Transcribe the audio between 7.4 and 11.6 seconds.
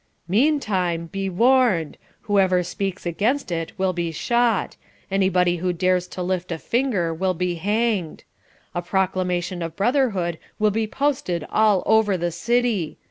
hanged. A proclamation of Brotherhood will be posted